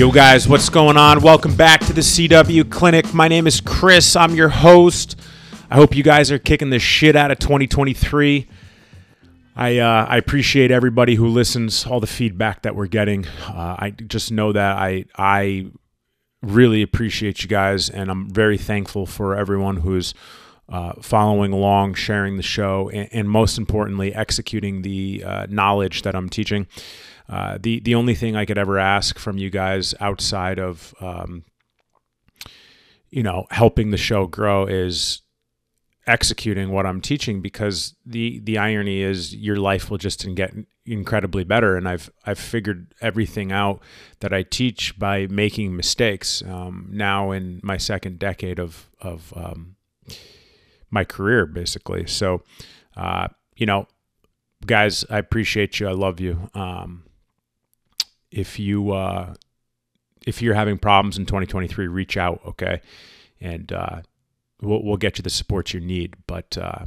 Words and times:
Yo, 0.00 0.10
guys, 0.10 0.48
what's 0.48 0.70
going 0.70 0.96
on? 0.96 1.20
Welcome 1.20 1.54
back 1.54 1.80
to 1.80 1.92
the 1.92 2.00
CW 2.00 2.70
Clinic. 2.70 3.12
My 3.12 3.28
name 3.28 3.46
is 3.46 3.60
Chris. 3.60 4.16
I'm 4.16 4.34
your 4.34 4.48
host. 4.48 5.20
I 5.70 5.74
hope 5.74 5.94
you 5.94 6.02
guys 6.02 6.32
are 6.32 6.38
kicking 6.38 6.70
the 6.70 6.78
shit 6.78 7.16
out 7.16 7.30
of 7.30 7.38
2023. 7.38 8.48
I 9.56 9.76
uh, 9.76 10.06
I 10.08 10.16
appreciate 10.16 10.70
everybody 10.70 11.16
who 11.16 11.26
listens, 11.26 11.84
all 11.84 12.00
the 12.00 12.06
feedback 12.06 12.62
that 12.62 12.74
we're 12.74 12.86
getting. 12.86 13.26
Uh, 13.46 13.76
I 13.78 13.90
just 13.90 14.32
know 14.32 14.52
that 14.52 14.78
I 14.78 15.04
I 15.18 15.66
really 16.40 16.80
appreciate 16.80 17.42
you 17.42 17.50
guys, 17.50 17.90
and 17.90 18.10
I'm 18.10 18.30
very 18.30 18.56
thankful 18.56 19.04
for 19.04 19.36
everyone 19.36 19.76
who's 19.76 20.14
uh, 20.70 20.94
following 21.02 21.52
along, 21.52 21.92
sharing 21.92 22.38
the 22.38 22.42
show, 22.42 22.88
and, 22.88 23.06
and 23.12 23.28
most 23.28 23.58
importantly, 23.58 24.14
executing 24.14 24.80
the 24.80 25.22
uh, 25.26 25.46
knowledge 25.50 26.00
that 26.02 26.14
I'm 26.14 26.30
teaching. 26.30 26.68
Uh, 27.30 27.58
the 27.62 27.78
the 27.80 27.94
only 27.94 28.14
thing 28.14 28.34
I 28.34 28.44
could 28.44 28.58
ever 28.58 28.78
ask 28.78 29.18
from 29.18 29.38
you 29.38 29.50
guys 29.50 29.94
outside 30.00 30.58
of 30.58 30.92
um, 31.00 31.44
you 33.08 33.22
know 33.22 33.46
helping 33.50 33.90
the 33.90 33.96
show 33.96 34.26
grow 34.26 34.66
is 34.66 35.22
executing 36.08 36.72
what 36.72 36.86
I'm 36.86 37.00
teaching 37.00 37.40
because 37.40 37.94
the 38.04 38.40
the 38.40 38.58
irony 38.58 39.02
is 39.02 39.32
your 39.34 39.56
life 39.56 39.90
will 39.90 39.98
just 39.98 40.26
get 40.34 40.52
incredibly 40.84 41.44
better. 41.44 41.76
And 41.76 41.88
I've 41.88 42.10
I've 42.26 42.38
figured 42.38 42.92
everything 43.00 43.52
out 43.52 43.80
that 44.18 44.32
I 44.32 44.42
teach 44.42 44.98
by 44.98 45.28
making 45.28 45.76
mistakes 45.76 46.42
um, 46.42 46.88
now 46.90 47.30
in 47.30 47.60
my 47.62 47.76
second 47.76 48.18
decade 48.18 48.58
of 48.58 48.90
of 49.00 49.32
um, 49.36 49.76
my 50.90 51.04
career 51.04 51.46
basically. 51.46 52.08
So 52.08 52.42
uh, 52.96 53.28
you 53.54 53.66
know 53.66 53.86
guys 54.66 55.04
I 55.08 55.18
appreciate 55.18 55.78
you. 55.78 55.86
I 55.86 55.92
love 55.92 56.18
you. 56.18 56.50
Um, 56.54 57.04
if 58.30 58.58
you 58.58 58.92
uh, 58.92 59.34
if 60.26 60.42
you're 60.42 60.54
having 60.54 60.78
problems 60.78 61.18
in 61.18 61.26
2023, 61.26 61.88
reach 61.88 62.16
out, 62.16 62.40
okay, 62.46 62.80
and 63.40 63.72
uh, 63.72 64.02
we'll 64.60 64.82
we'll 64.82 64.96
get 64.96 65.18
you 65.18 65.22
the 65.22 65.30
support 65.30 65.72
you 65.72 65.80
need. 65.80 66.14
But 66.26 66.56
uh, 66.58 66.84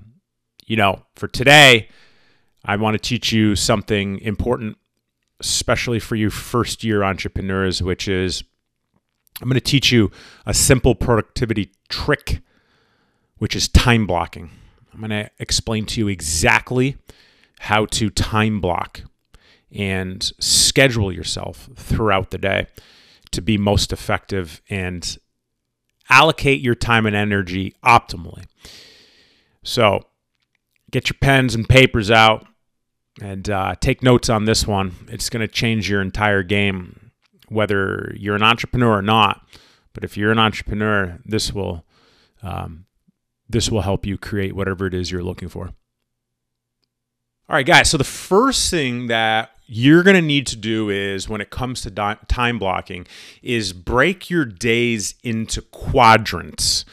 you 0.66 0.76
know, 0.76 1.04
for 1.16 1.28
today, 1.28 1.90
I 2.64 2.76
want 2.76 2.96
to 2.96 3.00
teach 3.00 3.32
you 3.32 3.56
something 3.56 4.20
important, 4.20 4.78
especially 5.40 6.00
for 6.00 6.16
you 6.16 6.30
first 6.30 6.84
year 6.84 7.04
entrepreneurs, 7.04 7.82
which 7.82 8.08
is 8.08 8.44
I'm 9.42 9.50
going 9.50 9.56
to 9.56 9.62
teach 9.62 9.92
you 9.92 10.12
a 10.46 10.54
simple 10.54 10.96
productivity 10.96 11.72
trick, 11.90 12.42
which 13.38 13.56
is 13.56 13.68
time 13.68 14.06
blocking. 14.06 14.52
I'm 14.94 15.00
going 15.00 15.10
to 15.10 15.30
explain 15.40 15.86
to 15.88 16.00
you 16.00 16.08
exactly 16.08 16.98
how 17.60 17.86
to 17.88 18.10
time 18.10 18.62
block 18.62 19.02
and 19.74 20.32
schedule 20.40 21.12
yourself 21.12 21.70
throughout 21.76 22.32
the 22.32 22.38
day 22.38 22.68
to 23.32 23.42
be 23.42 23.58
most 23.58 23.92
effective 23.92 24.62
and 24.70 25.18
allocate 26.10 26.62
your 26.62 26.76
time 26.76 27.06
and 27.06 27.16
energy 27.16 27.76
optimally. 27.84 28.46
So, 29.64 30.02
get 30.92 31.10
your 31.10 31.18
pens 31.20 31.56
and 31.56 31.68
papers 31.68 32.12
out 32.12 32.46
and 33.22 33.50
uh, 33.50 33.76
take 33.80 34.04
notes 34.04 34.30
on 34.30 34.46
this 34.46 34.68
one. 34.68 34.94
It's 35.10 35.30
going 35.30 35.42
to 35.42 35.48
change 35.48 35.90
your 35.90 36.02
entire 36.02 36.44
game, 36.44 37.12
whether 37.48 38.14
you're 38.18 38.36
an 38.36 38.44
entrepreneur 38.44 38.98
or 38.98 39.02
not. 39.02 39.48
But 39.94 40.04
if 40.04 40.18
you're 40.18 40.32
an 40.32 40.40
entrepreneur, 40.40 41.20
this 41.26 41.54
will 41.54 41.86
um, 42.42 42.86
this 43.48 43.70
will 43.70 43.82
help 43.82 44.06
you 44.06 44.18
create 44.18 44.56
whatever 44.56 44.88
it 44.88 44.94
is 44.94 45.12
you're 45.12 45.24
looking 45.24 45.48
for. 45.48 45.68
All 47.50 47.56
right, 47.56 47.66
guys. 47.66 47.90
So 47.90 47.98
the 47.98 48.04
first 48.04 48.72
thing 48.72 49.08
that 49.08 49.52
you're 49.76 50.04
going 50.04 50.16
to 50.16 50.22
need 50.22 50.46
to 50.48 50.56
do 50.56 50.90
is 50.90 51.28
when 51.28 51.42
it 51.42 51.50
comes 51.50 51.82
to 51.82 51.90
di- 51.90 52.18
time 52.28 52.60
blocking 52.60 53.08
is 53.42 53.74
break 53.74 54.30
your 54.30 54.46
days 54.46 55.16
into 55.24 55.62
quadrants. 55.62 56.86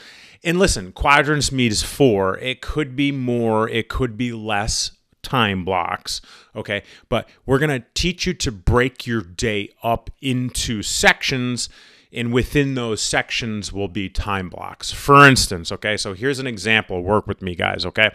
And 0.43 0.59
listen, 0.59 0.93
quadrants 0.93 1.53
means 1.53 1.83
four. 1.83 2.39
It 2.39 2.63
could 2.63 2.97
be 2.97 3.13
more, 3.13 3.69
it 3.69 3.89
could 3.91 4.17
be 4.17 4.33
less 4.33 4.93
time 5.23 5.63
blocks. 5.63 6.23
Okay. 6.57 6.83
But 7.11 7.29
we're 7.45 7.59
going 7.59 7.83
to 7.83 7.87
teach 7.93 8.27
you 8.27 8.33
to 8.35 8.51
break 8.51 9.07
your 9.07 9.21
day 9.21 9.69
up 9.83 10.09
into 10.23 10.83
sections. 10.83 11.69
And 12.13 12.33
within 12.33 12.75
those 12.75 13.03
sections 13.03 13.75
will 13.75 13.89
be 13.89 14.09
time 14.09 14.49
blocks. 14.49 14.91
For 14.91 15.29
instance, 15.29 15.71
okay, 15.71 15.97
so 15.97 16.13
here's 16.13 16.41
an 16.41 16.47
example. 16.47 17.05
Work 17.05 17.29
with 17.29 17.41
me, 17.41 17.55
guys. 17.55 17.87
Okay. 17.87 18.11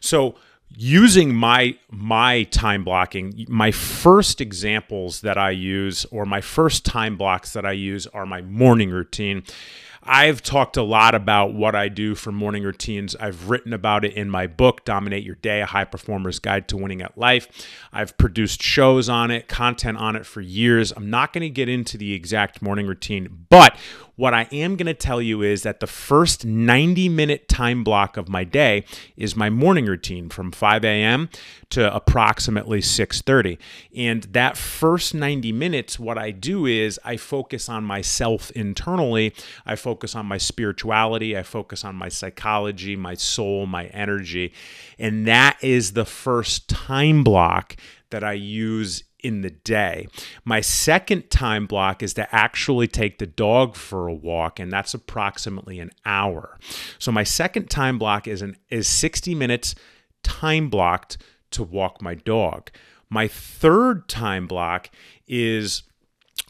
So 0.00 0.36
using 0.76 1.34
my 1.34 1.76
my 1.90 2.42
time 2.44 2.82
blocking 2.82 3.46
my 3.48 3.70
first 3.70 4.40
examples 4.40 5.20
that 5.20 5.38
i 5.38 5.50
use 5.50 6.04
or 6.06 6.26
my 6.26 6.40
first 6.40 6.84
time 6.84 7.16
blocks 7.16 7.52
that 7.52 7.64
i 7.64 7.70
use 7.72 8.06
are 8.08 8.26
my 8.26 8.42
morning 8.42 8.90
routine 8.90 9.42
I've 10.06 10.42
talked 10.42 10.76
a 10.76 10.82
lot 10.82 11.14
about 11.14 11.54
what 11.54 11.74
I 11.74 11.88
do 11.88 12.14
for 12.14 12.30
morning 12.30 12.62
routines. 12.62 13.16
I've 13.16 13.48
written 13.48 13.72
about 13.72 14.04
it 14.04 14.12
in 14.12 14.28
my 14.28 14.46
book, 14.46 14.84
Dominate 14.84 15.24
Your 15.24 15.36
Day 15.36 15.62
A 15.62 15.66
High 15.66 15.84
Performer's 15.84 16.38
Guide 16.38 16.68
to 16.68 16.76
Winning 16.76 17.00
at 17.00 17.16
Life. 17.16 17.48
I've 17.90 18.16
produced 18.18 18.62
shows 18.62 19.08
on 19.08 19.30
it, 19.30 19.48
content 19.48 19.96
on 19.96 20.14
it 20.14 20.26
for 20.26 20.42
years. 20.42 20.92
I'm 20.92 21.08
not 21.08 21.32
going 21.32 21.42
to 21.42 21.48
get 21.48 21.70
into 21.70 21.96
the 21.96 22.12
exact 22.12 22.60
morning 22.60 22.86
routine, 22.86 23.46
but 23.48 23.78
what 24.16 24.34
I 24.34 24.48
am 24.52 24.76
going 24.76 24.86
to 24.86 24.94
tell 24.94 25.20
you 25.20 25.42
is 25.42 25.62
that 25.62 25.80
the 25.80 25.86
first 25.86 26.44
90 26.44 27.08
minute 27.08 27.48
time 27.48 27.82
block 27.82 28.16
of 28.16 28.28
my 28.28 28.44
day 28.44 28.84
is 29.16 29.34
my 29.34 29.50
morning 29.50 29.86
routine 29.86 30.28
from 30.28 30.52
5 30.52 30.84
a.m. 30.84 31.28
to 31.70 31.94
approximately 31.94 32.80
6:30. 32.80 33.58
And 33.96 34.22
that 34.24 34.56
first 34.56 35.14
90 35.14 35.52
minutes 35.52 35.98
what 35.98 36.18
I 36.18 36.30
do 36.30 36.66
is 36.66 37.00
I 37.04 37.16
focus 37.16 37.68
on 37.68 37.84
myself 37.84 38.50
internally. 38.52 39.34
I 39.66 39.76
focus 39.76 40.14
on 40.14 40.26
my 40.26 40.38
spirituality, 40.38 41.36
I 41.36 41.42
focus 41.42 41.84
on 41.84 41.96
my 41.96 42.08
psychology, 42.08 42.96
my 42.96 43.14
soul, 43.14 43.66
my 43.66 43.86
energy. 43.86 44.52
And 44.98 45.26
that 45.26 45.58
is 45.60 45.92
the 45.92 46.04
first 46.04 46.68
time 46.68 47.24
block 47.24 47.76
that 48.10 48.22
I 48.22 48.34
use 48.34 49.02
in 49.24 49.40
the 49.40 49.50
day. 49.50 50.06
My 50.44 50.60
second 50.60 51.30
time 51.30 51.66
block 51.66 52.02
is 52.02 52.14
to 52.14 52.34
actually 52.34 52.86
take 52.86 53.18
the 53.18 53.26
dog 53.26 53.74
for 53.74 54.06
a 54.06 54.14
walk, 54.14 54.60
and 54.60 54.70
that's 54.70 54.92
approximately 54.94 55.80
an 55.80 55.90
hour. 56.04 56.58
So 56.98 57.10
my 57.10 57.24
second 57.24 57.70
time 57.70 57.98
block 57.98 58.28
is 58.28 58.42
an 58.42 58.56
is 58.68 58.86
60 58.86 59.34
minutes 59.34 59.74
time 60.22 60.68
blocked 60.68 61.16
to 61.52 61.62
walk 61.62 62.02
my 62.02 62.14
dog. 62.14 62.70
My 63.08 63.26
third 63.26 64.08
time 64.08 64.46
block 64.46 64.90
is 65.26 65.84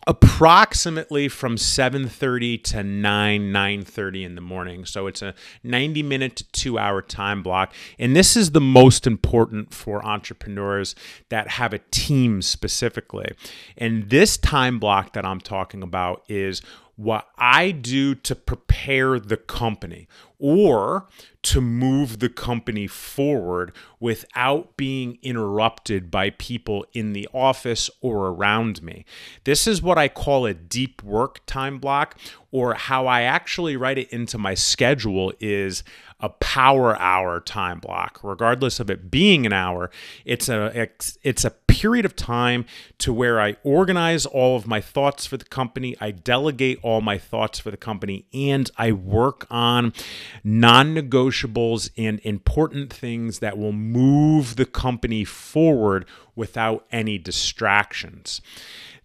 approximately 0.07 1.29
from 1.29 1.57
7:30 1.57 2.63
to 2.65 2.83
9 2.83 3.53
9:30 3.53 4.25
in 4.25 4.35
the 4.35 4.41
morning. 4.41 4.85
So 4.85 5.07
it's 5.07 5.23
a 5.23 5.35
90 5.63 6.03
minute 6.03 6.37
to 6.37 6.45
2 6.53 6.79
hour 6.79 7.03
time 7.03 7.43
block. 7.43 7.73
And 7.99 8.15
this 8.15 8.37
is 8.37 8.51
the 8.51 8.61
most 8.61 9.07
important 9.07 9.73
for 9.73 10.05
entrepreneurs 10.05 10.95
that 11.29 11.49
have 11.49 11.73
a 11.73 11.81
team 11.91 12.43
specifically. 12.43 13.33
And 13.79 14.11
this 14.11 14.37
time 14.37 14.79
block 14.79 15.13
that 15.15 15.25
I'm 15.25 15.41
talking 15.41 15.83
about 15.83 16.25
is 16.29 16.63
what 16.97 17.29
I 17.37 17.71
do 17.73 18.15
to 18.15 18.35
prepare 18.35 19.19
the 19.19 19.37
company 19.37 20.07
or 20.39 21.07
to 21.43 21.61
move 21.61 22.19
the 22.21 22.29
company 22.29 22.87
forward 22.87 23.73
without 23.99 24.77
being 24.77 25.19
interrupted 25.23 26.11
by 26.11 26.31
people 26.31 26.85
in 26.93 27.13
the 27.13 27.29
office 27.33 27.91
or 28.01 28.29
around 28.29 28.83
me. 28.83 29.05
This 29.45 29.67
is 29.67 29.83
what 29.83 29.99
I 29.99 30.09
call 30.09 30.47
a 30.47 30.55
deep 30.55 31.03
work 31.03 31.41
time 31.47 31.79
block, 31.79 32.19
or 32.53 32.75
how 32.75 33.07
I 33.07 33.23
actually 33.23 33.77
write 33.77 33.99
it 33.99 34.11
into 34.11 34.39
my 34.39 34.55
schedule 34.55 35.33
is 35.41 35.83
a 36.25 36.31
power 36.31 36.99
hour 36.99 37.39
time 37.39 37.79
block. 37.79 38.19
Regardless 38.23 38.81
of 38.81 38.89
it 38.89 39.11
being 39.11 39.45
an 39.45 39.53
hour, 39.53 39.91
it's 40.25 40.49
a 40.49 40.89
it's 41.23 41.45
a 41.45 41.51
period 41.51 42.07
of 42.07 42.17
time 42.17 42.65
to 42.97 43.13
where 43.13 43.39
I 43.39 43.57
organize 43.63 44.25
all 44.25 44.57
of 44.57 44.67
my 44.67 44.81
thoughts 44.81 45.27
for 45.27 45.37
the 45.37 45.45
company, 45.45 45.95
I 46.01 46.13
delegate 46.13 46.79
all 46.83 47.03
my 47.03 47.19
thoughts 47.19 47.59
for 47.59 47.71
the 47.71 47.77
company, 47.77 48.25
and 48.33 48.71
I 48.79 48.93
work 48.93 49.47
on 49.51 49.93
non-negotiables 50.43 51.91
and 51.99 52.21
important 52.21 52.91
things 52.91 53.41
that 53.41 53.59
will 53.59 53.73
move 53.73 54.57
the 54.57 54.65
company 54.65 55.25
forward 55.25 56.07
without 56.35 56.87
any 56.91 57.19
distractions. 57.19 58.41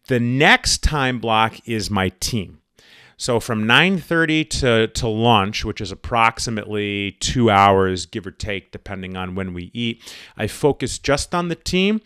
The 0.08 0.22
next 0.22 0.82
time 0.82 1.20
block 1.20 1.68
is 1.68 1.92
my 1.92 2.10
team. 2.22 2.59
So 3.20 3.42
from 3.42 3.68
9:30 3.68 4.50
to 4.62 4.88
to 4.88 5.08
lunch, 5.10 5.66
which 5.66 5.82
is 5.82 5.92
approximately 5.92 7.18
2 7.20 7.50
hours 7.52 8.06
give 8.06 8.26
or 8.26 8.32
take 8.32 8.72
depending 8.72 9.18
on 9.18 9.36
when 9.36 9.54
we 9.54 9.72
eat, 9.74 10.02
I 10.38 10.48
focus 10.48 10.98
just 10.98 11.36
on 11.36 11.50
the 11.50 11.56
team 11.56 12.00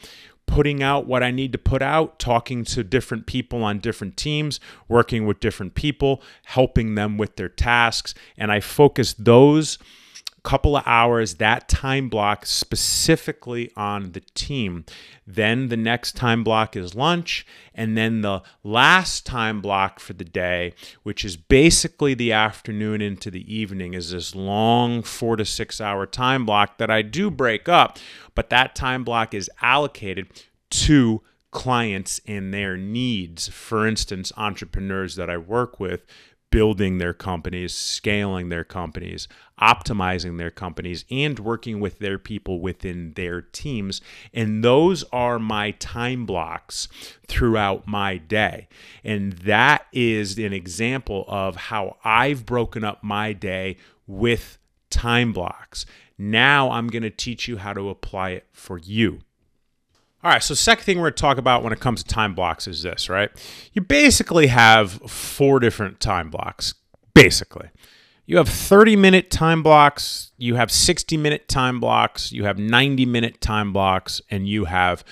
putting 0.48 0.84
out 0.84 1.06
what 1.06 1.24
I 1.24 1.32
need 1.32 1.52
to 1.54 1.58
put 1.58 1.82
out, 1.82 2.20
talking 2.20 2.66
to 2.66 2.84
different 2.84 3.28
people 3.28 3.64
on 3.64 3.80
different 3.80 4.18
teams, 4.18 4.60
working 4.90 5.26
with 5.26 5.40
different 5.40 5.76
people, 5.76 6.22
helping 6.46 6.96
them 6.96 7.18
with 7.18 7.38
their 7.38 7.48
tasks, 7.48 8.14
and 8.38 8.52
I 8.52 8.60
focus 8.60 9.14
those 9.14 9.78
couple 10.44 10.76
of 10.76 10.84
hours, 10.86 11.36
that 11.36 11.70
time 11.70 12.10
block 12.10 12.46
specifically 12.46 13.72
on 13.78 14.12
the 14.12 14.20
team. 14.20 14.86
Then 15.26 15.70
the 15.70 15.78
next 15.78 16.18
time 16.18 16.44
block 16.44 16.76
is 16.76 16.96
lunch. 16.96 17.46
And 17.74 17.98
then 17.98 18.22
the 18.22 18.44
last 18.64 19.26
time 19.26 19.62
block 19.62 20.00
for 20.00 20.14
the 20.14 20.26
day, 20.26 20.74
which 21.04 21.24
is 21.24 21.38
basically 21.38 22.14
the 22.14 22.34
afternoon 22.34 23.02
into 23.02 23.32
the 23.32 23.54
evening, 23.54 23.94
is 23.94 24.12
this 24.12 24.36
long 24.36 25.02
four 25.02 25.38
to 25.38 25.46
six 25.46 25.80
hour 25.80 26.06
time 26.06 26.46
block 26.46 26.78
that 26.78 26.92
I 26.92 27.02
do 27.02 27.32
break 27.32 27.70
up. 27.70 27.98
But 28.36 28.50
that 28.50 28.76
time 28.76 29.04
block 29.04 29.34
is 29.34 29.50
allocated 29.62 30.28
to 30.72 31.22
clients 31.52 32.20
and 32.28 32.54
their 32.54 32.76
needs. 32.76 33.48
For 33.48 33.88
instance, 33.88 34.34
entrepreneurs 34.36 35.16
that 35.16 35.30
I 35.30 35.38
work 35.38 35.80
with 35.80 36.06
building 36.54 37.00
their 37.00 37.16
companies, 37.16 37.74
scaling 37.74 38.50
their 38.50 38.64
companies, 38.64 39.28
optimizing 39.60 40.38
their 40.38 40.52
companies, 40.52 41.04
and 41.10 41.40
working 41.40 41.80
with 41.80 41.98
their 41.98 42.20
people 42.20 42.60
within 42.60 43.12
their 43.14 43.42
teams. 43.42 44.02
And 44.36 44.64
those 44.64 45.04
are 45.12 45.40
my 45.40 45.72
time 45.72 46.28
blocks 46.28 46.88
throughout 47.28 47.88
my 47.88 48.18
day. 48.18 48.68
And 49.04 49.34
that 49.34 49.88
is 49.92 50.38
an 50.38 50.54
example 50.54 51.26
of 51.28 51.56
how 51.56 51.98
I've 52.04 52.46
broken 52.46 52.84
up 52.84 53.04
my 53.04 53.34
day 53.34 53.78
with 54.06 54.60
time 54.92 55.34
blocks. 55.34 55.88
Now 56.20 56.70
I'm 56.70 56.88
going 56.88 57.02
to 57.02 57.10
teach 57.10 57.48
you 57.48 57.58
how 57.58 57.74
to 57.74 57.90
apply 57.90 58.30
it 58.30 58.46
for 58.52 58.78
you. 58.78 59.22
All 60.24 60.32
right, 60.32 60.42
so 60.42 60.54
second 60.54 60.86
thing 60.86 60.98
we're 61.00 61.10
going 61.10 61.16
to 61.16 61.22
talk 61.22 61.38
about 61.38 61.64
when 61.64 61.74
it 61.74 61.82
comes 61.82 62.02
to 62.02 62.08
time 62.08 62.34
blocks 62.34 62.66
is 62.66 62.82
this, 62.82 63.10
right? 63.10 63.30
You 63.74 63.82
basically 63.82 64.48
have 64.48 64.94
four 65.12 65.60
different 65.60 66.00
time 66.00 66.30
blocks, 66.30 66.76
basically. 67.14 67.70
You 68.26 68.38
have 68.38 68.48
30 68.48 68.96
minute 68.96 69.30
time 69.30 69.62
blocks, 69.64 70.32
you 70.38 70.56
have 70.56 70.72
60 70.72 71.18
minute 71.18 71.50
time 71.50 71.82
blocks, 71.82 72.32
you 72.32 72.46
have 72.46 72.58
90 72.58 73.06
minute 73.06 73.42
time 73.42 73.74
blocks, 73.74 74.22
and 74.32 74.48
you 74.48 74.64
have 74.64 75.04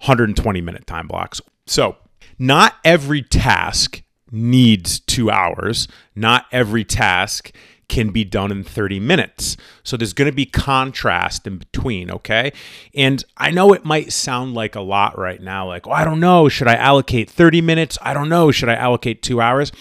120 0.00 0.60
minute 0.60 0.88
time 0.88 1.06
blocks. 1.06 1.40
So, 1.68 1.96
not 2.36 2.74
every 2.84 3.22
task 3.22 4.02
needs 4.32 4.98
two 4.98 5.30
hours, 5.30 5.86
not 6.16 6.46
every 6.50 6.84
task 6.84 7.52
can 7.88 8.10
be 8.10 8.24
done 8.24 8.52
in 8.52 8.62
30 8.62 9.00
minutes. 9.00 9.56
So 9.82 9.96
there's 9.96 10.12
going 10.12 10.30
to 10.30 10.34
be 10.34 10.46
contrast 10.46 11.46
in 11.46 11.58
between, 11.58 12.10
okay? 12.10 12.52
And 12.94 13.24
I 13.36 13.50
know 13.50 13.72
it 13.72 13.84
might 13.84 14.12
sound 14.12 14.54
like 14.54 14.74
a 14.74 14.80
lot 14.80 15.18
right 15.18 15.40
now, 15.40 15.66
like, 15.66 15.86
oh, 15.86 15.92
I 15.92 16.04
don't 16.04 16.20
know, 16.20 16.48
should 16.48 16.68
I 16.68 16.74
allocate 16.74 17.30
30 17.30 17.60
minutes? 17.62 17.98
I 18.02 18.14
don't 18.14 18.28
know, 18.28 18.50
should 18.50 18.68
I 18.68 18.74
allocate 18.74 19.22
two 19.22 19.40
hours? 19.40 19.72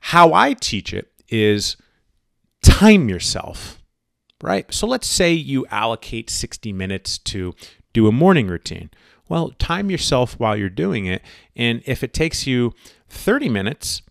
How 0.00 0.32
I 0.32 0.52
teach 0.52 0.92
it 0.92 1.10
is 1.28 1.76
time 2.62 3.08
yourself, 3.08 3.82
right? 4.42 4.72
So 4.72 4.86
let's 4.86 5.06
say 5.06 5.32
you 5.32 5.66
allocate 5.70 6.30
60 6.30 6.72
minutes 6.72 7.18
to 7.18 7.54
do 7.92 8.06
a 8.06 8.12
morning 8.12 8.46
routine. 8.46 8.90
Well, 9.28 9.50
time 9.58 9.90
yourself 9.90 10.38
while 10.38 10.56
you're 10.56 10.70
doing 10.70 11.06
it. 11.06 11.22
And 11.56 11.82
if 11.84 12.02
it 12.02 12.14
takes 12.14 12.46
you 12.46 12.74
30 13.08 13.48
minutes, 13.48 14.02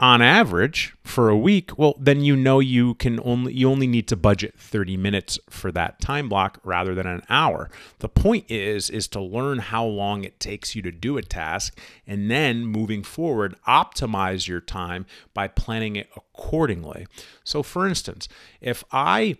on 0.00 0.22
average 0.22 0.94
for 1.02 1.28
a 1.28 1.36
week, 1.36 1.76
well 1.76 1.94
then 1.98 2.22
you 2.22 2.36
know 2.36 2.60
you 2.60 2.94
can 2.94 3.20
only 3.24 3.52
you 3.52 3.68
only 3.68 3.86
need 3.86 4.06
to 4.08 4.16
budget 4.16 4.54
30 4.58 4.96
minutes 4.96 5.38
for 5.50 5.72
that 5.72 6.00
time 6.00 6.28
block 6.28 6.60
rather 6.62 6.94
than 6.94 7.06
an 7.06 7.22
hour. 7.28 7.70
The 7.98 8.08
point 8.08 8.50
is 8.50 8.90
is 8.90 9.08
to 9.08 9.20
learn 9.20 9.58
how 9.58 9.84
long 9.84 10.24
it 10.24 10.38
takes 10.38 10.76
you 10.76 10.82
to 10.82 10.92
do 10.92 11.16
a 11.16 11.22
task 11.22 11.78
and 12.06 12.30
then 12.30 12.64
moving 12.64 13.02
forward 13.02 13.56
optimize 13.66 14.46
your 14.46 14.60
time 14.60 15.06
by 15.34 15.48
planning 15.48 15.96
it 15.96 16.08
accordingly. 16.16 17.06
So 17.42 17.62
for 17.62 17.86
instance, 17.86 18.28
if 18.60 18.84
I 18.92 19.36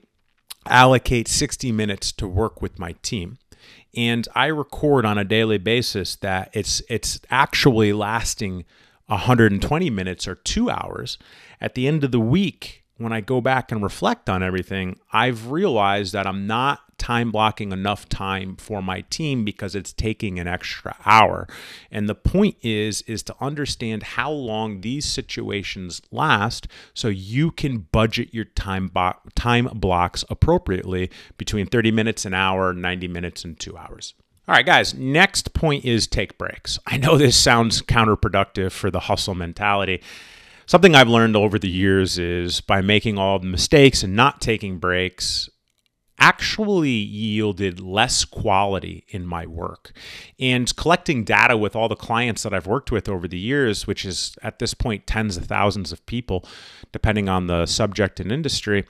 allocate 0.67 1.29
60 1.29 1.73
minutes 1.73 2.13
to 2.13 2.27
work 2.27 2.61
with 2.61 2.79
my 2.79 2.93
team, 3.03 3.39
and 3.97 4.29
I 4.35 4.47
record 4.47 5.05
on 5.05 5.19
a 5.19 5.25
daily 5.25 5.59
basis 5.59 6.17
that 6.17 6.51
it's 6.53 6.83
it's 6.89 7.21
actually 7.31 7.93
lasting 7.93 8.65
120 9.09 9.91
minutes 9.91 10.29
or 10.29 10.37
two 10.37 10.71
hours. 10.71 11.19
At 11.61 11.75
the 11.75 11.87
end 11.87 12.05
of 12.05 12.13
the 12.13 12.21
week, 12.21 12.85
when 12.99 13.13
I 13.13 13.21
go 13.21 13.41
back 13.41 13.73
and 13.73 13.83
reflect 13.83 14.29
on 14.29 14.43
everything, 14.43 14.99
I've 15.13 15.51
realized 15.51 16.13
that 16.13 16.27
I'm 16.27 16.47
not 16.47 16.81
time 16.99 17.31
blocking 17.31 17.71
enough 17.71 18.09
time 18.09 18.57
for 18.57 18.83
my 18.83 19.03
team 19.03 19.45
because 19.45 19.75
it's 19.75 19.93
taking 19.93 20.39
an 20.39 20.49
extra 20.49 20.97
hour. 21.07 21.47
And 21.91 22.09
the 22.09 22.15
point 22.15 22.57
is 22.61 23.03
is 23.03 23.23
to 23.25 23.37
understand 23.41 24.03
how 24.03 24.31
long 24.31 24.81
these 24.81 25.05
situations 25.05 26.03
last 26.11 26.67
so 26.93 27.09
you 27.09 27.53
can 27.53 27.87
budget 27.93 28.35
your 28.35 28.45
time 28.45 28.89
bo- 28.89 29.15
time 29.37 29.67
blocks 29.75 30.25
appropriately 30.29 31.09
between 31.39 31.67
30 31.67 31.93
minutes 31.93 32.25
an 32.25 32.35
hour, 32.35 32.73
90 32.73 33.09
minutes 33.09 33.45
and 33.45 33.59
2 33.59 33.77
hours. 33.77 34.15
All 34.49 34.55
right, 34.55 34.65
guys, 34.65 34.95
next 34.95 35.53
point 35.53 35.85
is 35.85 36.07
take 36.07 36.39
breaks. 36.39 36.79
I 36.87 36.97
know 36.97 37.19
this 37.19 37.37
sounds 37.37 37.83
counterproductive 37.83 38.73
for 38.73 38.91
the 38.91 39.01
hustle 39.01 39.35
mentality. 39.35 40.01
Something 40.65 40.95
I've 40.95 41.07
learned 41.07 41.37
over 41.37 41.59
the 41.59 41.69
years 41.69 42.19
is 42.19 42.63
by 42.63 42.81
making 42.81 43.19
all 43.19 43.39
the 43.39 43.47
mistakes 43.47 44.03
and 44.03 44.17
not 44.17 44.41
taking 44.41 44.79
breaks, 44.79 45.51
actually 46.19 46.89
yielded 46.89 47.79
less 47.79 48.25
quality 48.25 49.05
in 49.09 49.27
my 49.27 49.45
work. 49.45 49.93
And 50.41 50.75
collecting 50.77 51.25
data 51.25 51.59
with 51.59 51.77
all 51.77 51.91
the 51.91 51.95
clients 51.95 52.43
that 52.45 52.55
I've 52.55 52.67
worked 52.67 52.91
with 52.91 53.07
over 53.07 53.29
the 53.29 53.39
years, 53.39 53.87
which 53.87 54.07
is 54.07 54.35
at 54.43 54.61
this 54.61 54.73
point 54.73 55.07
tens 55.07 55.37
of 55.37 55.45
thousands 55.45 55.93
of 55.93 56.07
people, 56.07 56.43
depending 56.91 57.29
on 57.29 57.49
the 57.49 57.67
subject 57.67 58.19
and 58.19 58.33
industry, 58.33 58.87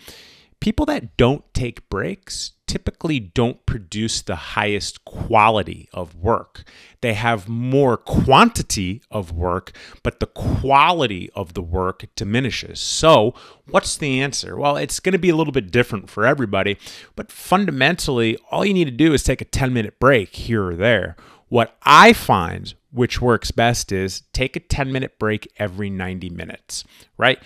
people 0.61 0.87
that 0.87 1.17
don't 1.17 1.45
take 1.55 1.89
breaks 1.89 2.53
typically 2.67 3.19
don't 3.19 3.65
produce 3.65 4.21
the 4.21 4.37
highest 4.37 5.05
quality 5.05 5.89
of 5.93 6.15
work. 6.15 6.65
They 7.01 7.15
have 7.15 7.49
more 7.49 7.97
quantity 7.97 9.03
of 9.11 9.33
work, 9.33 9.73
but 10.03 10.21
the 10.21 10.27
quality 10.27 11.31
of 11.35 11.55
the 11.55 11.63
work 11.63 12.07
diminishes. 12.15 12.79
So, 12.81 13.35
what's 13.69 13.97
the 13.97 14.21
answer? 14.21 14.57
Well, 14.57 14.77
it's 14.77 15.01
going 15.01 15.13
to 15.13 15.19
be 15.19 15.31
a 15.31 15.37
little 15.37 15.53
bit 15.53 15.71
different 15.71 16.11
for 16.11 16.27
everybody, 16.27 16.77
but 17.17 17.33
fundamentally, 17.33 18.37
all 18.51 18.65
you 18.65 18.75
need 18.75 18.87
to 18.87 18.91
do 18.91 19.13
is 19.15 19.23
take 19.23 19.41
a 19.41 19.47
10 19.47 19.73
minute 19.73 19.99
break 19.99 20.35
here 20.35 20.65
or 20.65 20.77
there. 20.77 21.17
What 21.49 21.77
I 21.83 22.13
find 22.13 22.75
which 22.91 23.21
works 23.21 23.51
best 23.51 23.93
is 23.93 24.23
take 24.33 24.57
a 24.57 24.61
10 24.61 24.93
minute 24.93 25.19
break 25.19 25.51
every 25.59 25.91
90 25.91 26.31
minutes, 26.31 26.85
right? 27.17 27.39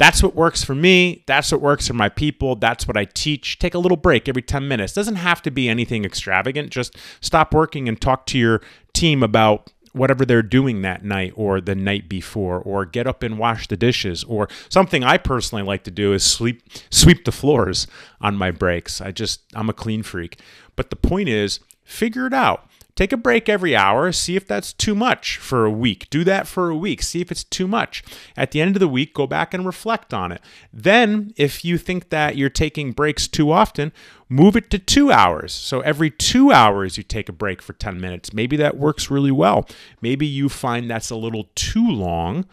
That's 0.00 0.22
what 0.22 0.34
works 0.34 0.64
for 0.64 0.74
me. 0.74 1.24
That's 1.26 1.52
what 1.52 1.60
works 1.60 1.86
for 1.86 1.92
my 1.92 2.08
people. 2.08 2.56
That's 2.56 2.88
what 2.88 2.96
I 2.96 3.04
teach. 3.04 3.58
Take 3.58 3.74
a 3.74 3.78
little 3.78 3.98
break 3.98 4.30
every 4.30 4.40
10 4.40 4.66
minutes. 4.66 4.94
Doesn't 4.94 5.16
have 5.16 5.42
to 5.42 5.50
be 5.50 5.68
anything 5.68 6.06
extravagant. 6.06 6.70
Just 6.70 6.96
stop 7.20 7.52
working 7.52 7.86
and 7.86 8.00
talk 8.00 8.24
to 8.28 8.38
your 8.38 8.62
team 8.94 9.22
about 9.22 9.70
whatever 9.92 10.24
they're 10.24 10.42
doing 10.42 10.80
that 10.80 11.04
night 11.04 11.34
or 11.36 11.60
the 11.60 11.74
night 11.74 12.08
before 12.08 12.60
or 12.60 12.86
get 12.86 13.06
up 13.06 13.22
and 13.22 13.38
wash 13.38 13.68
the 13.68 13.76
dishes 13.76 14.24
or 14.24 14.48
something 14.70 15.04
I 15.04 15.18
personally 15.18 15.64
like 15.64 15.84
to 15.84 15.90
do 15.90 16.14
is 16.14 16.24
sleep 16.24 16.62
sweep 16.88 17.26
the 17.26 17.32
floors 17.32 17.86
on 18.22 18.36
my 18.36 18.50
breaks. 18.50 19.02
I 19.02 19.10
just 19.10 19.42
I'm 19.54 19.68
a 19.68 19.74
clean 19.74 20.02
freak. 20.02 20.40
But 20.76 20.88
the 20.88 20.96
point 20.96 21.28
is 21.28 21.60
figure 21.84 22.26
it 22.26 22.32
out. 22.32 22.69
Take 22.94 23.12
a 23.12 23.16
break 23.16 23.48
every 23.48 23.74
hour, 23.74 24.12
see 24.12 24.36
if 24.36 24.46
that's 24.46 24.72
too 24.72 24.94
much 24.94 25.38
for 25.38 25.64
a 25.64 25.70
week. 25.70 26.08
Do 26.10 26.24
that 26.24 26.46
for 26.46 26.70
a 26.70 26.76
week, 26.76 27.02
see 27.02 27.20
if 27.20 27.30
it's 27.30 27.44
too 27.44 27.66
much. 27.66 28.02
At 28.36 28.50
the 28.50 28.60
end 28.60 28.76
of 28.76 28.80
the 28.80 28.88
week, 28.88 29.14
go 29.14 29.26
back 29.26 29.54
and 29.54 29.64
reflect 29.64 30.12
on 30.12 30.32
it. 30.32 30.40
Then, 30.72 31.32
if 31.36 31.64
you 31.64 31.78
think 31.78 32.10
that 32.10 32.36
you're 32.36 32.50
taking 32.50 32.92
breaks 32.92 33.28
too 33.28 33.50
often, 33.50 33.92
move 34.28 34.56
it 34.56 34.70
to 34.70 34.78
two 34.78 35.10
hours. 35.10 35.52
So 35.52 35.80
every 35.80 36.10
two 36.10 36.52
hours, 36.52 36.96
you 36.96 37.02
take 37.02 37.28
a 37.28 37.32
break 37.32 37.62
for 37.62 37.72
10 37.72 38.00
minutes. 38.00 38.32
Maybe 38.32 38.56
that 38.56 38.76
works 38.76 39.10
really 39.10 39.32
well. 39.32 39.68
Maybe 40.00 40.26
you 40.26 40.48
find 40.48 40.90
that's 40.90 41.10
a 41.10 41.16
little 41.16 41.48
too 41.54 41.88
long. 41.88 42.46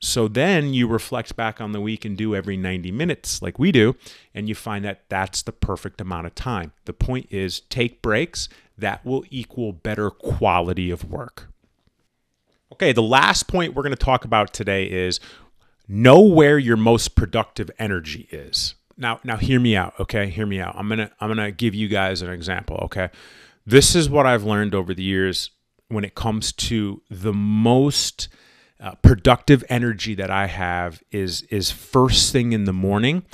So 0.00 0.28
then 0.28 0.74
you 0.74 0.86
reflect 0.86 1.34
back 1.34 1.60
on 1.60 1.72
the 1.72 1.80
week 1.80 2.04
and 2.04 2.16
do 2.16 2.34
every 2.34 2.56
90 2.56 2.92
minutes 2.92 3.40
like 3.40 3.58
we 3.58 3.72
do, 3.72 3.96
and 4.34 4.48
you 4.48 4.54
find 4.54 4.84
that 4.84 5.04
that's 5.08 5.42
the 5.42 5.52
perfect 5.52 6.00
amount 6.00 6.26
of 6.26 6.34
time. 6.34 6.72
The 6.84 6.92
point 6.92 7.28
is 7.30 7.60
take 7.60 8.02
breaks, 8.02 8.48
that 8.76 9.04
will 9.04 9.24
equal 9.30 9.72
better 9.72 10.10
quality 10.10 10.90
of 10.90 11.10
work. 11.10 11.48
Okay, 12.72 12.92
the 12.92 13.02
last 13.02 13.46
point 13.46 13.74
we're 13.74 13.82
going 13.82 13.94
to 13.94 14.04
talk 14.04 14.24
about 14.24 14.52
today 14.52 14.84
is 14.84 15.20
know 15.86 16.20
where 16.20 16.58
your 16.58 16.76
most 16.76 17.14
productive 17.14 17.70
energy 17.78 18.28
is. 18.32 18.74
Now, 18.96 19.20
now 19.24 19.36
hear 19.36 19.60
me 19.60 19.76
out, 19.76 19.94
okay? 19.98 20.28
Hear 20.28 20.46
me 20.46 20.60
out. 20.60 20.74
I'm 20.76 20.88
going 20.88 20.98
to 20.98 21.10
I'm 21.20 21.28
going 21.28 21.44
to 21.44 21.52
give 21.52 21.74
you 21.74 21.88
guys 21.88 22.22
an 22.22 22.30
example, 22.30 22.76
okay? 22.84 23.10
This 23.66 23.94
is 23.94 24.10
what 24.10 24.26
I've 24.26 24.44
learned 24.44 24.74
over 24.74 24.92
the 24.92 25.02
years 25.02 25.50
when 25.88 26.04
it 26.04 26.14
comes 26.14 26.52
to 26.52 27.02
the 27.10 27.32
most 27.32 28.28
uh, 28.80 28.94
productive 28.96 29.64
energy 29.68 30.14
that 30.14 30.30
I 30.30 30.46
have 30.46 31.02
is 31.10 31.42
is 31.42 31.70
first 31.70 32.32
thing 32.32 32.52
in 32.52 32.64
the 32.64 32.72
morning, 32.72 33.24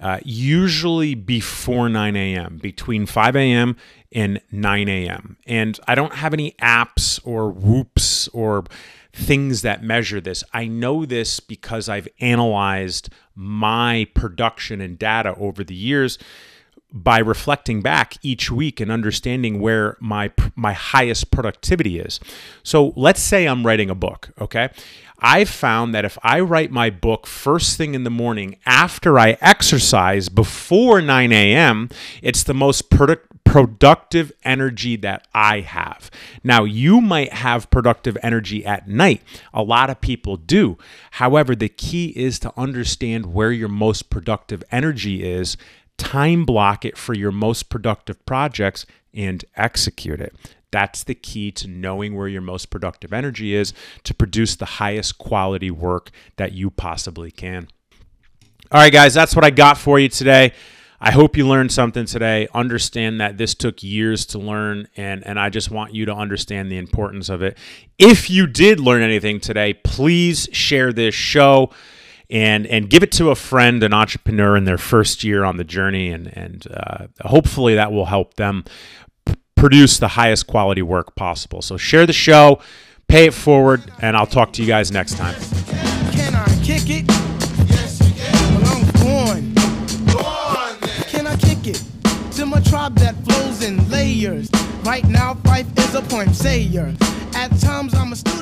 uh, 0.00 0.20
usually 0.24 1.14
before 1.14 1.88
9 1.88 2.16
a.m., 2.16 2.58
between 2.58 3.06
5 3.06 3.36
a.m. 3.36 3.76
and 4.12 4.40
9 4.50 4.88
a.m. 4.88 5.36
And 5.46 5.78
I 5.88 5.94
don't 5.94 6.14
have 6.14 6.32
any 6.32 6.52
apps 6.60 7.20
or 7.24 7.52
WHOOPs 7.52 8.28
or 8.32 8.64
things 9.12 9.62
that 9.62 9.82
measure 9.82 10.20
this. 10.20 10.42
I 10.52 10.66
know 10.66 11.04
this 11.04 11.40
because 11.40 11.88
I've 11.88 12.08
analyzed 12.20 13.10
my 13.34 14.06
production 14.14 14.80
and 14.80 14.98
data 14.98 15.34
over 15.36 15.62
the 15.64 15.74
years 15.74 16.18
by 16.94 17.18
reflecting 17.18 17.82
back 17.82 18.16
each 18.22 18.52
week 18.52 18.78
and 18.78 18.90
understanding 18.90 19.60
where 19.60 19.96
my 20.00 20.30
my 20.54 20.72
highest 20.72 21.32
productivity 21.32 21.98
is. 21.98 22.20
So 22.62 22.92
let's 22.94 23.20
say 23.20 23.46
I'm 23.46 23.66
writing 23.66 23.90
a 23.90 23.96
book, 23.96 24.30
okay? 24.40 24.70
I've 25.18 25.48
found 25.48 25.94
that 25.94 26.04
if 26.04 26.18
I 26.22 26.40
write 26.40 26.70
my 26.70 26.90
book 26.90 27.26
first 27.26 27.76
thing 27.76 27.94
in 27.94 28.04
the 28.04 28.10
morning 28.10 28.56
after 28.66 29.18
I 29.18 29.38
exercise 29.40 30.28
before 30.28 31.00
9 31.00 31.32
a.m., 31.32 31.88
it's 32.20 32.42
the 32.42 32.52
most 32.52 32.90
product, 32.90 33.28
productive 33.44 34.32
energy 34.44 34.96
that 34.96 35.26
I 35.32 35.60
have. 35.60 36.10
Now, 36.42 36.64
you 36.64 37.00
might 37.00 37.32
have 37.32 37.70
productive 37.70 38.18
energy 38.22 38.66
at 38.66 38.88
night. 38.88 39.22
A 39.54 39.62
lot 39.62 39.90
of 39.90 40.00
people 40.00 40.36
do. 40.36 40.76
However, 41.12 41.54
the 41.54 41.68
key 41.68 42.08
is 42.16 42.38
to 42.40 42.52
understand 42.56 43.32
where 43.32 43.52
your 43.52 43.68
most 43.68 44.10
productive 44.10 44.64
energy 44.72 45.22
is 45.22 45.56
time 45.98 46.44
block 46.44 46.84
it 46.84 46.96
for 46.96 47.14
your 47.14 47.32
most 47.32 47.68
productive 47.68 48.24
projects, 48.26 48.86
and 49.12 49.44
execute 49.56 50.20
it. 50.20 50.34
That's 50.70 51.04
the 51.04 51.14
key 51.14 51.52
to 51.52 51.68
knowing 51.68 52.16
where 52.16 52.26
your 52.26 52.42
most 52.42 52.68
productive 52.68 53.12
energy 53.12 53.54
is 53.54 53.72
to 54.02 54.12
produce 54.12 54.56
the 54.56 54.64
highest 54.64 55.18
quality 55.18 55.70
work 55.70 56.10
that 56.36 56.52
you 56.52 56.68
possibly 56.70 57.30
can. 57.30 57.68
All 58.72 58.80
right, 58.80 58.92
guys, 58.92 59.14
that's 59.14 59.36
what 59.36 59.44
I 59.44 59.50
got 59.50 59.78
for 59.78 60.00
you 60.00 60.08
today. 60.08 60.52
I 61.00 61.10
hope 61.10 61.36
you 61.36 61.46
learned 61.46 61.70
something 61.70 62.06
today. 62.06 62.48
Understand 62.54 63.20
that 63.20 63.36
this 63.36 63.54
took 63.54 63.82
years 63.82 64.26
to 64.26 64.38
learn, 64.38 64.88
and, 64.96 65.24
and 65.24 65.38
I 65.38 65.48
just 65.48 65.70
want 65.70 65.94
you 65.94 66.06
to 66.06 66.14
understand 66.14 66.72
the 66.72 66.78
importance 66.78 67.28
of 67.28 67.42
it. 67.42 67.56
If 67.98 68.28
you 68.28 68.46
did 68.46 68.80
learn 68.80 69.02
anything 69.02 69.38
today, 69.38 69.74
please 69.74 70.48
share 70.50 70.92
this 70.92 71.14
show 71.14 71.70
and 72.30 72.66
and 72.66 72.88
give 72.88 73.02
it 73.02 73.12
to 73.12 73.30
a 73.30 73.34
friend, 73.34 73.82
an 73.82 73.92
entrepreneur 73.92 74.56
in 74.56 74.64
their 74.64 74.78
first 74.78 75.24
year 75.24 75.44
on 75.44 75.56
the 75.56 75.64
journey, 75.64 76.10
and 76.10 76.26
and 76.36 76.66
uh, 76.72 77.06
hopefully 77.22 77.74
that 77.74 77.92
will 77.92 78.06
help 78.06 78.34
them 78.34 78.64
p- 79.26 79.34
produce 79.56 79.98
the 79.98 80.08
highest 80.08 80.46
quality 80.46 80.82
work 80.82 81.14
possible. 81.16 81.62
So 81.62 81.76
share 81.76 82.06
the 82.06 82.12
show, 82.12 82.60
pay 83.08 83.26
it 83.26 83.34
forward, 83.34 83.82
and 84.00 84.16
I'll 84.16 84.26
talk 84.26 84.52
to 84.54 84.62
you 84.62 84.68
guys 84.68 84.90
next 84.90 85.16
time. 85.16 85.34
Can 86.12 86.34
I 86.34 86.46
kick 86.62 86.88
it? 86.88 87.04
Yes, 87.68 88.00
you 88.00 88.14
can. 88.14 88.62
Well, 88.62 89.30
I'm 89.30 89.54
Go 90.12 90.18
on, 90.20 90.78
Can 91.08 91.26
I 91.26 91.36
kick 91.36 91.66
it? 91.66 91.82
To 92.36 92.46
my 92.46 92.60
tribe 92.60 92.96
that 92.96 93.14
flows 93.24 93.62
in 93.62 93.88
layers. 93.90 94.50
Right 94.82 95.06
now, 95.06 95.34
Phife 95.34 95.78
is 95.78 95.94
a 95.94 96.02
point 96.02 96.34
sayer. 96.34 96.94
At 97.34 97.48
times, 97.60 97.94
I'm 97.94 98.12
a 98.12 98.16
student 98.16 98.34